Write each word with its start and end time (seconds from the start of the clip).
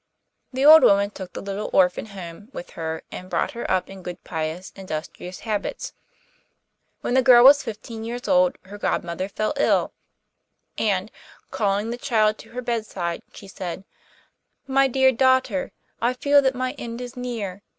The 0.51 0.65
old 0.65 0.81
woman 0.81 1.11
took 1.11 1.33
the 1.33 1.43
little 1.43 1.69
orphan 1.73 2.07
home 2.07 2.49
with 2.53 2.71
her 2.71 3.03
and 3.11 3.29
brought 3.29 3.51
her 3.51 3.69
up 3.69 3.87
in 3.87 4.01
good, 4.01 4.23
pious, 4.23 4.73
industrious 4.75 5.41
habits. 5.41 5.93
When 7.01 7.13
the 7.13 7.21
girl 7.21 7.43
was 7.43 7.61
fifteen 7.61 8.03
years 8.03 8.27
old, 8.27 8.57
her 8.63 8.79
godmother 8.79 9.29
fell 9.29 9.53
ill, 9.57 9.93
and, 10.75 11.11
calling 11.51 11.91
the 11.91 11.97
child 11.99 12.39
to 12.39 12.51
her 12.53 12.63
bedside, 12.63 13.21
she 13.31 13.47
said: 13.47 13.83
'My 14.65 14.87
dear 14.87 15.11
daughter, 15.11 15.71
I 16.01 16.13
feel 16.15 16.41
that 16.41 16.55
my 16.55 16.71
end 16.79 16.99
is 16.99 17.15
near. 17.15 17.61